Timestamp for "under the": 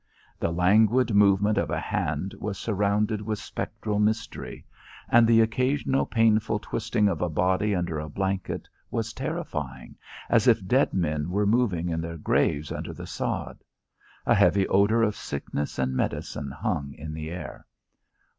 12.71-13.05